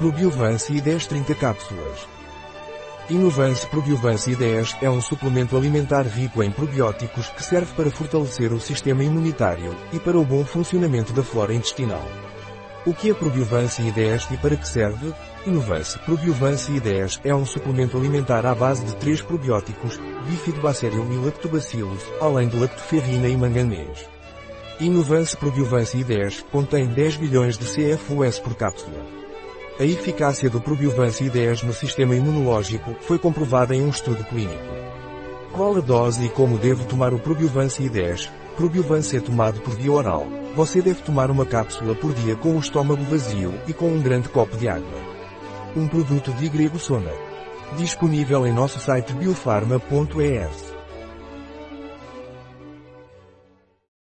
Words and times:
Probiovance 0.00 0.72
e 0.72 0.80
10 0.80 1.06
30 1.08 1.34
cápsulas. 1.34 2.08
Inovance 3.10 3.66
Probiovance 3.66 4.30
I10 4.30 4.78
é 4.80 4.88
um 4.88 4.98
suplemento 4.98 5.54
alimentar 5.58 6.06
rico 6.06 6.42
em 6.42 6.50
probióticos 6.50 7.28
que 7.28 7.44
serve 7.44 7.74
para 7.74 7.90
fortalecer 7.90 8.50
o 8.50 8.58
sistema 8.58 9.04
imunitário 9.04 9.76
e 9.92 9.98
para 9.98 10.18
o 10.18 10.24
bom 10.24 10.42
funcionamento 10.42 11.12
da 11.12 11.22
flora 11.22 11.52
intestinal. 11.52 12.02
O 12.86 12.94
que 12.94 13.10
é 13.10 13.14
Probiovance 13.14 13.82
I10 13.82 14.32
e 14.32 14.38
para 14.38 14.56
que 14.56 14.66
serve? 14.66 15.12
Inovance 15.44 15.98
Probiovance 15.98 16.72
I10 16.72 17.20
é 17.22 17.34
um 17.34 17.44
suplemento 17.44 17.98
alimentar 17.98 18.46
à 18.46 18.54
base 18.54 18.82
de 18.86 18.96
três 18.96 19.20
probióticos, 19.20 20.00
Bifidobacterium 20.26 21.12
e 21.12 21.26
Lactobacillus, 21.26 22.04
além 22.22 22.48
de 22.48 22.56
lactoferrina 22.56 23.28
e 23.28 23.36
manganês. 23.36 24.08
Inovance 24.80 25.36
Probiovance 25.36 25.94
I10 25.94 26.42
contém 26.50 26.86
10 26.86 27.16
bilhões 27.16 27.58
de 27.58 27.66
CFUS 27.66 28.38
por 28.38 28.54
cápsula. 28.54 29.20
A 29.80 29.84
eficácia 29.86 30.50
do 30.50 30.60
Probiovance 30.60 31.24
I10 31.24 31.62
no 31.62 31.72
sistema 31.72 32.14
imunológico 32.14 32.94
foi 33.00 33.18
comprovada 33.18 33.74
em 33.74 33.82
um 33.82 33.88
estudo 33.88 34.22
clínico. 34.24 34.62
Qual 35.52 35.74
a 35.74 35.80
dose 35.80 36.26
e 36.26 36.28
como 36.28 36.58
devo 36.58 36.84
tomar 36.84 37.14
o 37.14 37.18
Probiovance 37.18 37.82
I10? 37.82 38.28
Probiovance 38.58 39.16
é 39.16 39.20
tomado 39.20 39.62
por 39.62 39.74
via 39.74 39.90
oral. 39.90 40.26
Você 40.54 40.82
deve 40.82 41.00
tomar 41.00 41.30
uma 41.30 41.46
cápsula 41.46 41.94
por 41.94 42.12
dia 42.12 42.36
com 42.36 42.56
o 42.56 42.60
estômago 42.60 43.02
vazio 43.04 43.54
e 43.66 43.72
com 43.72 43.86
um 43.86 44.02
grande 44.02 44.28
copo 44.28 44.54
de 44.54 44.68
água. 44.68 45.00
Um 45.74 45.88
produto 45.88 46.30
de 46.32 46.46
Grego 46.50 46.78
Sona. 46.78 47.12
Disponível 47.78 48.46
em 48.46 48.52
nosso 48.52 48.78
site 48.78 49.14
biofarma.es. 49.14 50.79